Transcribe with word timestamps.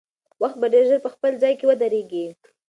وخت 0.41 0.57
به 0.61 0.67
ډېر 0.73 0.83
ژر 0.89 0.99
په 1.05 1.09
خپل 1.15 1.31
ځای 1.41 1.53
کې 1.59 1.65
ودرېږي. 1.67 2.25